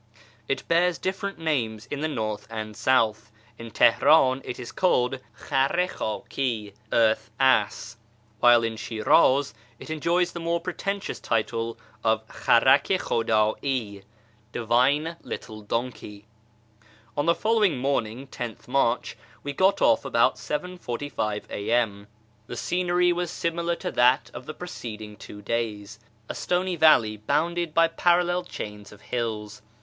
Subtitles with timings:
[0.47, 5.79] It bears different names in the north and south: in Teheran it is called khar
[5.79, 7.97] i khdhi(" Earth ass"),
[8.43, 14.01] wdiile in Shiniz it enjoys the more pretentious title of kharak i khudd'i("
[14.53, 16.25] Divine little donkey").
[17.15, 22.07] On the following morning (10th March) we got off about 7.45 A.M.
[22.47, 25.99] The scenery was similar to that of the preceding 224 ^ YEAR AMONGST THE PERSIANS
[25.99, 29.61] two days— a stony valley, bounded by parallel chains of hills.